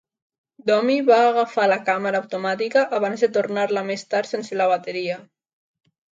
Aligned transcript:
Domi 0.67 0.93
va 1.09 1.17
agafar 1.25 1.65
la 1.71 1.75
càmera 1.89 2.21
automàtica 2.23 2.85
abans 2.99 3.25
de 3.25 3.29
tornar-la 3.35 3.83
més 3.91 4.05
tard 4.15 4.31
sense 4.31 4.57
la 4.63 4.67
bateria. 4.73 5.19